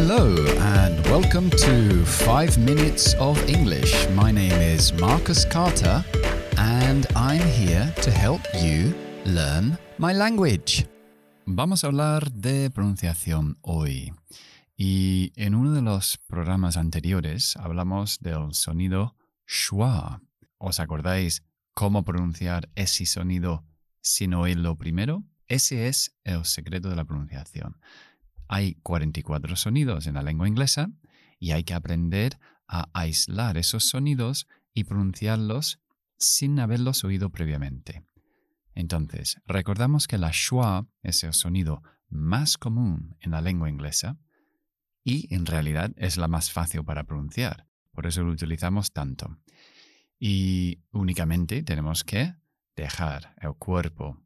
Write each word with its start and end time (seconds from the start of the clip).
Hello, 0.00 0.32
and 0.60 1.04
welcome 1.06 1.50
to 1.50 2.04
5 2.06 2.56
Minutes 2.58 3.14
of 3.18 3.36
English. 3.48 4.08
My 4.10 4.30
name 4.30 4.52
is 4.52 4.92
Marcus 4.92 5.44
Carter, 5.44 6.04
and 6.56 7.04
I'm 7.16 7.42
here 7.42 7.92
to 8.02 8.10
help 8.12 8.40
you 8.54 8.94
learn 9.24 9.76
my 9.98 10.12
language. 10.12 10.86
Vamos 11.46 11.82
a 11.82 11.88
hablar 11.88 12.30
de 12.30 12.70
pronunciación 12.70 13.58
hoy. 13.62 14.12
Y 14.76 15.32
en 15.34 15.56
uno 15.56 15.72
de 15.72 15.82
los 15.82 16.16
programas 16.28 16.76
anteriores 16.76 17.56
hablamos 17.56 18.20
del 18.20 18.54
sonido 18.54 19.16
schwa. 19.48 20.22
¿Os 20.58 20.78
acordáis 20.78 21.42
cómo 21.74 22.04
pronunciar 22.04 22.68
ese 22.76 23.04
sonido 23.04 23.64
sin 24.00 24.34
oírlo 24.34 24.76
primero? 24.76 25.24
Ese 25.48 25.88
es 25.88 26.14
el 26.22 26.44
secreto 26.44 26.88
de 26.88 26.94
la 26.94 27.04
pronunciación. 27.04 27.78
Hay 28.48 28.74
44 28.82 29.56
sonidos 29.56 30.06
en 30.06 30.14
la 30.14 30.22
lengua 30.22 30.48
inglesa 30.48 30.90
y 31.38 31.52
hay 31.52 31.64
que 31.64 31.74
aprender 31.74 32.38
a 32.66 32.88
aislar 32.92 33.56
esos 33.56 33.84
sonidos 33.84 34.48
y 34.74 34.84
pronunciarlos 34.84 35.80
sin 36.18 36.58
haberlos 36.58 37.04
oído 37.04 37.30
previamente. 37.30 38.04
Entonces, 38.74 39.40
recordamos 39.46 40.06
que 40.06 40.18
la 40.18 40.32
schwa 40.32 40.86
es 41.02 41.22
el 41.24 41.34
sonido 41.34 41.82
más 42.08 42.58
común 42.58 43.16
en 43.20 43.32
la 43.32 43.40
lengua 43.40 43.68
inglesa 43.68 44.18
y 45.04 45.32
en 45.34 45.46
realidad 45.46 45.92
es 45.96 46.16
la 46.16 46.28
más 46.28 46.50
fácil 46.50 46.84
para 46.84 47.04
pronunciar, 47.04 47.66
por 47.92 48.06
eso 48.06 48.22
lo 48.22 48.32
utilizamos 48.32 48.92
tanto. 48.92 49.38
Y 50.18 50.80
únicamente 50.90 51.62
tenemos 51.62 52.04
que 52.04 52.34
dejar 52.76 53.34
el 53.40 53.54
cuerpo 53.54 54.22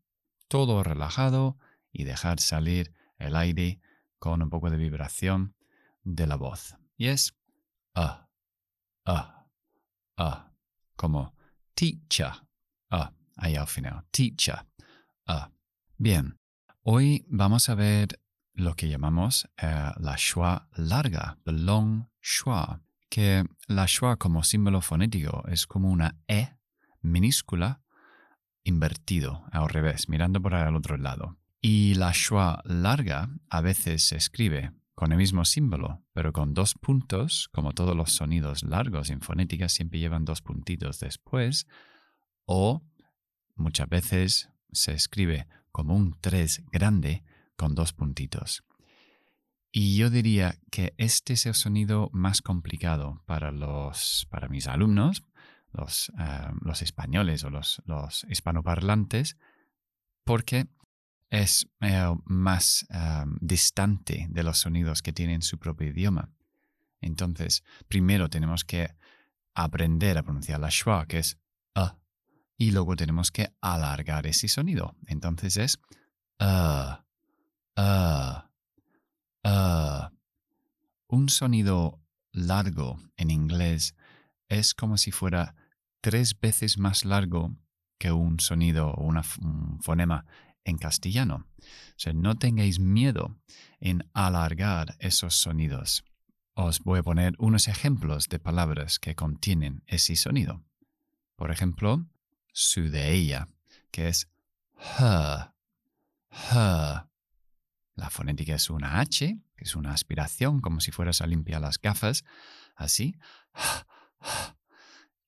todo 0.48 0.82
relajado 0.82 1.58
y 1.92 2.04
dejar 2.04 2.40
salir 2.40 2.92
el 3.18 3.36
aire 3.36 3.80
con 4.22 4.40
un 4.40 4.50
poco 4.50 4.70
de 4.70 4.76
vibración 4.76 5.56
de 6.04 6.28
la 6.28 6.36
voz. 6.36 6.76
Y 6.96 7.08
es 7.08 7.34
a, 7.92 8.28
a, 9.04 9.48
a, 10.16 10.52
como 10.94 11.34
teacher, 11.74 12.30
a, 12.88 13.12
ahí 13.36 13.56
al 13.56 13.66
final, 13.66 14.04
teacher, 14.12 14.64
a. 15.26 15.50
Bien, 15.96 16.38
hoy 16.82 17.26
vamos 17.26 17.68
a 17.68 17.74
ver 17.74 18.20
lo 18.54 18.76
que 18.76 18.88
llamamos 18.88 19.50
eh, 19.56 19.90
la 19.96 20.16
schwa 20.16 20.68
larga, 20.76 21.36
the 21.44 21.50
long 21.50 22.06
schwa, 22.20 22.80
que 23.10 23.44
la 23.66 23.88
schwa 23.88 24.18
como 24.18 24.44
símbolo 24.44 24.82
fonético 24.82 25.42
es 25.48 25.66
como 25.66 25.90
una 25.90 26.16
E 26.28 26.58
minúscula 27.00 27.82
invertido 28.62 29.44
al 29.50 29.68
revés, 29.68 30.08
mirando 30.08 30.40
por 30.40 30.54
el 30.54 30.76
otro 30.76 30.96
lado. 30.96 31.41
Y 31.64 31.94
la 31.94 32.12
schwa 32.12 32.60
larga 32.64 33.30
a 33.48 33.60
veces 33.60 34.02
se 34.02 34.16
escribe 34.16 34.72
con 34.96 35.12
el 35.12 35.18
mismo 35.18 35.44
símbolo, 35.44 36.04
pero 36.12 36.32
con 36.32 36.54
dos 36.54 36.74
puntos, 36.74 37.48
como 37.52 37.72
todos 37.72 37.96
los 37.96 38.12
sonidos 38.12 38.64
largos 38.64 39.10
en 39.10 39.20
fonética 39.20 39.68
siempre 39.68 40.00
llevan 40.00 40.24
dos 40.24 40.42
puntitos 40.42 40.98
después, 40.98 41.68
o 42.46 42.82
muchas 43.54 43.88
veces 43.88 44.50
se 44.72 44.92
escribe 44.92 45.46
como 45.70 45.94
un 45.94 46.18
3 46.20 46.64
grande 46.72 47.22
con 47.56 47.76
dos 47.76 47.92
puntitos. 47.92 48.64
Y 49.70 49.96
yo 49.96 50.10
diría 50.10 50.58
que 50.72 50.94
este 50.98 51.34
es 51.34 51.46
el 51.46 51.54
sonido 51.54 52.10
más 52.12 52.42
complicado 52.42 53.22
para, 53.24 53.52
los, 53.52 54.26
para 54.30 54.48
mis 54.48 54.66
alumnos, 54.66 55.22
los, 55.72 56.10
eh, 56.18 56.48
los 56.60 56.82
españoles 56.82 57.44
o 57.44 57.50
los, 57.50 57.80
los 57.86 58.26
hispanoparlantes, 58.28 59.38
porque 60.24 60.66
es 61.32 61.66
eh, 61.80 62.14
más 62.26 62.86
eh, 62.90 63.24
distante 63.40 64.26
de 64.28 64.42
los 64.42 64.58
sonidos 64.58 65.00
que 65.00 65.14
tienen 65.14 65.40
su 65.40 65.58
propio 65.58 65.88
idioma. 65.88 66.30
Entonces, 67.00 67.64
primero 67.88 68.28
tenemos 68.28 68.64
que 68.64 68.94
aprender 69.54 70.18
a 70.18 70.22
pronunciar 70.22 70.60
la 70.60 70.70
schwa, 70.70 71.06
que 71.06 71.20
es 71.20 71.38
a, 71.74 71.96
y 72.58 72.70
luego 72.70 72.96
tenemos 72.96 73.30
que 73.30 73.50
alargar 73.62 74.26
ese 74.26 74.46
sonido. 74.46 74.94
Entonces 75.06 75.56
es 75.56 75.80
a, 76.38 77.06
a, 77.76 78.50
a. 79.42 80.12
Un 81.08 81.28
sonido 81.30 81.98
largo 82.32 82.98
en 83.16 83.30
inglés 83.30 83.94
es 84.48 84.74
como 84.74 84.98
si 84.98 85.12
fuera 85.12 85.54
tres 86.02 86.38
veces 86.38 86.76
más 86.76 87.06
largo 87.06 87.56
que 87.98 88.12
un 88.12 88.38
sonido 88.38 88.90
o 88.90 89.04
un 89.04 89.80
fonema 89.80 90.26
en 90.64 90.78
castellano. 90.78 91.46
O 91.58 91.96
sea, 91.96 92.12
no 92.12 92.36
tengáis 92.38 92.78
miedo 92.78 93.36
en 93.80 94.08
alargar 94.12 94.96
esos 94.98 95.34
sonidos. 95.34 96.04
Os 96.54 96.80
voy 96.80 97.00
a 97.00 97.02
poner 97.02 97.34
unos 97.38 97.68
ejemplos 97.68 98.28
de 98.28 98.38
palabras 98.38 98.98
que 98.98 99.14
contienen 99.14 99.82
ese 99.86 100.16
sonido. 100.16 100.62
Por 101.36 101.50
ejemplo, 101.50 102.06
su 102.52 102.90
de 102.90 103.12
ella, 103.12 103.48
que 103.90 104.08
es 104.08 104.28
her, 104.98 105.52
her. 106.30 107.06
La 107.94 108.10
fonética 108.10 108.54
es 108.54 108.70
una 108.70 109.00
H, 109.00 109.38
que 109.56 109.64
es 109.64 109.76
una 109.76 109.92
aspiración, 109.92 110.60
como 110.60 110.80
si 110.80 110.92
fueras 110.92 111.20
a 111.20 111.26
limpiar 111.26 111.60
las 111.60 111.80
gafas, 111.80 112.24
así. 112.74 113.16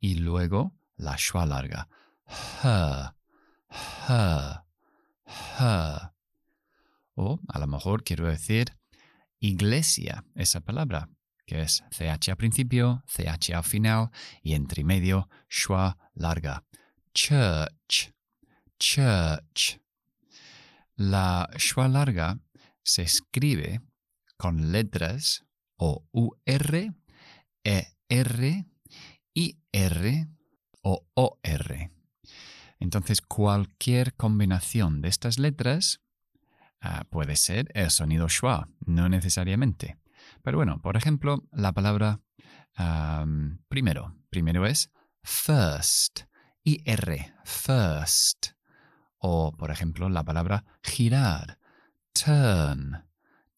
Y 0.01 0.17
luego 0.17 0.75
la 0.97 1.17
schwa 1.17 1.47
larga. 1.47 1.89
O 7.17 7.39
a 7.49 7.59
lo 7.61 7.67
mejor 7.69 8.03
quiero 8.03 8.27
decir 8.27 8.77
iglesia, 9.39 10.25
esa 10.35 10.61
palabra, 10.61 11.09
que 11.47 11.63
es 11.63 11.85
CH 11.91 12.31
al 12.31 12.37
principio, 12.37 13.05
CH 13.07 13.55
al 13.55 13.65
final 13.65 14.11
y 14.43 14.55
entre 14.55 14.85
medio 14.85 15.29
schwa 15.49 15.97
larga. 16.15 16.65
Church, 17.13 18.13
church. 18.79 19.81
La 20.97 21.49
schwa 21.57 21.89
larga 21.89 22.41
se 22.83 23.03
escribe 23.03 23.81
con 24.37 24.73
letras 24.73 25.45
o 25.77 26.07
UR, 26.13 26.95
ER, 27.65 28.65
IR 29.35 30.29
o. 30.83 31.34
Entonces, 32.85 33.23
cualquier 33.23 34.13
combinación 34.13 35.01
de 35.01 35.09
estas 35.09 35.39
letras 35.39 36.03
ah, 36.83 37.05
puede 37.09 37.35
ser 37.35 37.71
el 37.73 37.91
sonido 37.91 38.29
schwa, 38.29 38.69
no 38.85 39.09
necesariamente. 39.09 39.97
Pero 40.43 40.59
bueno, 40.59 40.83
por 40.83 40.99
ejemplo, 40.99 41.45
la 41.51 41.73
palabra 41.73 42.21
primero. 43.69 44.15
Primero 44.29 44.67
es 44.67 44.91
first, 45.23 46.25
IR, 46.63 47.35
first. 47.45 48.49
O, 49.17 49.53
por 49.57 49.71
ejemplo, 49.71 50.11
la 50.11 50.23
palabra 50.23 50.67
girar, 50.83 51.59
turn, 52.13 53.03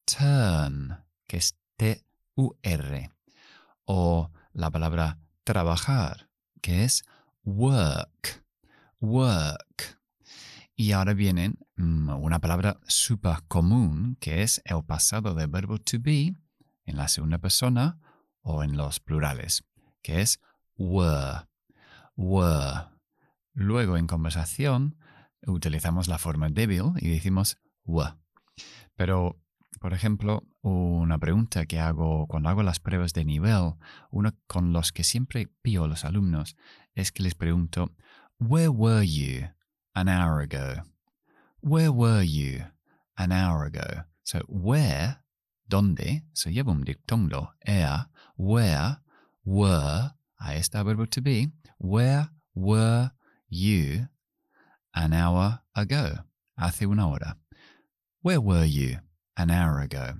turn, 0.04 1.04
que 1.26 1.38
es 1.38 1.58
T-U-R. 1.76 3.10
O 3.86 4.30
la 4.52 4.70
palabra 4.70 5.18
trabajar, 5.42 6.28
que 6.60 6.84
es 6.84 7.02
work, 7.42 8.45
work. 9.06 9.98
Y 10.74 10.92
ahora 10.92 11.14
viene 11.14 11.54
mm, 11.76 12.10
una 12.10 12.40
palabra 12.40 12.78
súper 12.86 13.36
común 13.48 14.16
que 14.20 14.42
es 14.42 14.60
el 14.64 14.84
pasado 14.84 15.34
del 15.34 15.48
verbo 15.48 15.78
to 15.78 15.98
be 16.00 16.34
en 16.84 16.96
la 16.96 17.08
segunda 17.08 17.38
persona 17.38 17.98
o 18.42 18.62
en 18.62 18.76
los 18.76 19.00
plurales, 19.00 19.64
que 20.02 20.20
es 20.20 20.40
were, 20.76 21.46
were. 22.14 22.88
Luego 23.54 23.96
en 23.96 24.06
conversación 24.06 24.98
utilizamos 25.46 26.08
la 26.08 26.18
forma 26.18 26.48
débil 26.48 26.92
y 26.98 27.08
decimos 27.08 27.58
were. 27.84 28.14
Pero, 28.96 29.40
por 29.80 29.94
ejemplo, 29.94 30.42
una 30.62 31.18
pregunta 31.18 31.66
que 31.66 31.80
hago 31.80 32.26
cuando 32.26 32.48
hago 32.48 32.62
las 32.62 32.80
pruebas 32.80 33.12
de 33.12 33.24
nivel, 33.24 33.74
uno 34.10 34.32
con 34.46 34.72
los 34.72 34.92
que 34.92 35.04
siempre 35.04 35.48
pío 35.62 35.84
a 35.84 35.88
los 35.88 36.04
alumnos, 36.04 36.56
es 36.94 37.12
que 37.12 37.22
les 37.22 37.34
pregunto, 37.34 37.94
Where 38.38 38.70
were 38.70 39.02
you 39.02 39.48
an 39.94 40.08
hour 40.08 40.40
ago? 40.40 40.76
Where 41.60 41.90
were 41.90 42.20
you 42.22 42.64
an 43.16 43.32
hour 43.32 43.64
ago? 43.64 44.02
So, 44.24 44.40
where, 44.46 45.20
donde, 45.66 46.22
se 46.34 46.50
lleva 46.50 46.70
un 46.70 46.84
dictongo, 46.84 47.48
er, 47.66 48.06
where, 48.36 48.98
were, 49.42 50.12
ahí 50.38 50.58
está 50.58 50.80
el 50.80 50.84
verbo 50.84 51.06
to 51.06 51.22
be. 51.22 51.48
Where 51.78 52.28
were 52.54 53.12
you 53.48 54.08
an 54.94 55.14
hour 55.14 55.60
ago? 55.74 56.18
Hace 56.58 56.82
una 56.82 57.08
hora. 57.08 57.36
Where 58.20 58.40
were 58.40 58.66
you 58.66 58.98
an 59.38 59.50
hour 59.50 59.80
ago? 59.80 60.18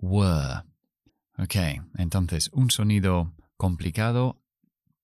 Were. 0.00 0.62
Ok, 1.38 1.56
entonces, 1.96 2.50
un 2.52 2.70
sonido 2.70 3.32
complicado 3.56 4.40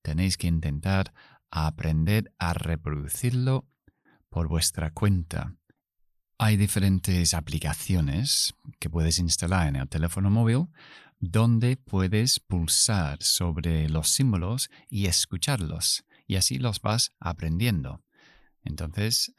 tenéis 0.03 0.37
que 0.37 0.49
intentar 0.49 1.13
a 1.51 1.67
aprender 1.67 2.33
a 2.39 2.55
reproducirlo 2.55 3.67
por 4.29 4.49
vuestra 4.49 4.91
cuenta. 4.91 5.55
Hay 6.39 6.57
diferentes 6.57 7.35
aplicaciones 7.35 8.55
que 8.79 8.91
puedes 8.91 9.19
instalar 9.19 9.69
en 9.69 9.77
el 9.77 9.89
teléfono 9.89 10.31
móvil 10.31 10.69
donde 11.21 11.77
puedes 11.77 12.39
pulsar 12.39 13.21
sobre 13.21 13.89
los 13.89 14.09
símbolos 14.09 14.71
y 14.89 15.07
escucharlos 15.07 16.05
y 16.27 16.37
así 16.37 16.59
los 16.59 16.81
vas 16.81 17.13
aprendiendo. 17.19 18.05
Entonces, 18.63 19.33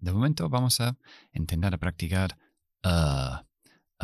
de 0.00 0.12
momento 0.12 0.48
vamos 0.48 0.80
a 0.80 0.96
intentar 1.32 1.76
practicar 1.78 2.38
uh, 2.84 3.38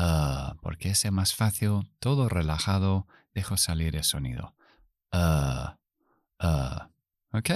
uh, 0.01 0.56
porque 0.63 0.91
es 0.91 1.13
más 1.13 1.35
fácil, 1.35 1.93
todo 2.01 2.29
relajado, 2.29 3.06
dejo 3.35 3.56
salir 3.56 3.95
el 3.95 4.05
sonido. 4.05 4.56
Uh. 5.13 5.80
Ok, 7.32 7.50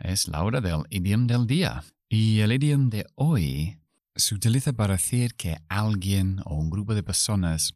es 0.00 0.28
la 0.28 0.42
hora 0.42 0.60
del 0.60 0.82
idioma 0.90 1.26
del 1.26 1.46
día. 1.46 1.82
Y 2.10 2.40
el 2.40 2.52
idioma 2.52 2.90
de 2.90 3.06
hoy 3.14 3.78
se 4.14 4.34
utiliza 4.34 4.74
para 4.74 4.94
decir 4.94 5.34
que 5.36 5.56
alguien 5.68 6.40
o 6.44 6.54
un 6.56 6.68
grupo 6.68 6.94
de 6.94 7.02
personas 7.02 7.74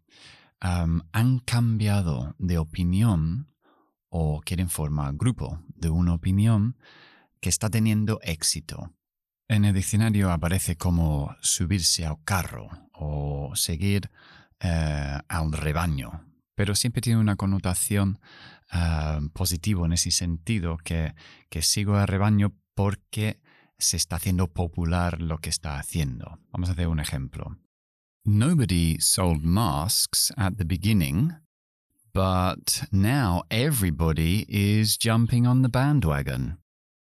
han 0.60 1.38
cambiado 1.46 2.34
de 2.38 2.58
opinión 2.58 3.49
o 4.10 4.43
quieren 4.44 4.69
formar 4.69 5.14
grupo 5.14 5.62
de 5.69 5.88
una 5.88 6.12
opinión 6.12 6.76
que 7.40 7.49
está 7.49 7.70
teniendo 7.70 8.20
éxito. 8.22 8.93
En 9.49 9.64
el 9.64 9.75
diccionario 9.75 10.31
aparece 10.31 10.76
como 10.76 11.34
subirse 11.40 12.05
al 12.05 12.22
carro 12.22 12.69
o 12.93 13.52
seguir 13.55 14.10
eh, 14.60 15.19
al 15.26 15.52
rebaño, 15.52 16.27
pero 16.58 16.75
siempre 16.75 17.00
tiene 17.00 17.20
una 17.20 17.37
connotación 17.37 18.19
uh, 18.72 19.28
positiva 19.28 19.87
en 19.87 19.93
ese 19.93 20.10
sentido, 20.10 20.76
que, 20.76 21.14
que 21.49 21.62
sigo 21.62 21.94
al 21.94 22.08
rebaño 22.08 22.52
porque 22.75 23.40
se 23.78 23.96
está 23.96 24.16
haciendo 24.16 24.49
popular 24.49 25.22
lo 25.22 25.38
que 25.38 25.50
está 25.50 25.78
haciendo. 25.78 26.40
Vamos 26.50 26.69
a 26.69 26.72
hacer 26.72 26.88
un 26.88 26.99
ejemplo. 26.99 27.56
Nobody 28.25 28.99
sold 28.99 29.44
masks 29.44 30.32
at 30.37 30.55
the 30.56 30.64
beginning, 30.64 31.32
but 32.12 32.82
now 32.90 33.44
everybody 33.50 34.44
is 34.49 34.99
jumping 34.99 35.46
on 35.46 35.62
the 35.62 35.69
bandwagon, 35.69 36.58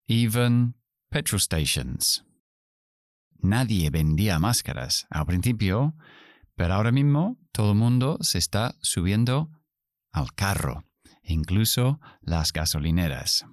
even 0.08 0.74
petrol 1.12 1.40
stations. 1.40 2.26
Nadie 3.44 3.92
vendía 3.92 4.40
máscaras 4.40 5.06
al 5.12 5.28
principio, 5.28 5.94
pero 6.56 6.74
ahora 6.74 6.92
mismo 6.92 7.38
todo 7.56 7.72
el 7.72 7.78
mundo 7.78 8.18
se 8.20 8.38
está 8.38 8.76
subiendo 8.82 9.50
al 10.12 10.34
carro, 10.34 10.84
incluso 11.24 12.02
las 12.22 12.52
gasolineras. 12.52 13.46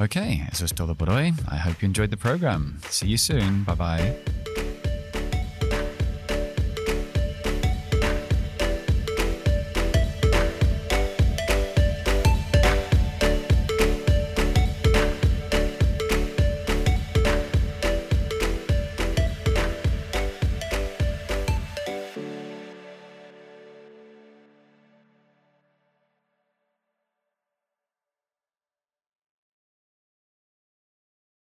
Ok, 0.00 0.16
eso 0.50 0.64
es 0.64 0.74
todo 0.74 0.96
por 0.96 1.08
hoy. 1.08 1.28
I 1.28 1.60
hope 1.64 1.76
you 1.82 1.86
enjoyed 1.86 2.10
the 2.10 2.16
program. 2.16 2.80
See 2.90 3.08
you 3.08 3.16
soon. 3.16 3.64
Bye 3.64 3.76
bye. 3.76 4.69